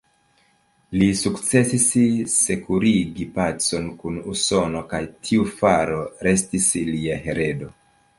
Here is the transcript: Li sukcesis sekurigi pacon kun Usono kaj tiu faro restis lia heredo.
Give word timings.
Li 0.99 1.07
sukcesis 1.17 1.83
sekurigi 2.45 3.27
pacon 3.35 3.91
kun 4.05 4.17
Usono 4.31 4.81
kaj 4.95 5.03
tiu 5.29 5.45
faro 5.61 6.01
restis 6.29 6.71
lia 6.89 7.19
heredo. 7.27 7.71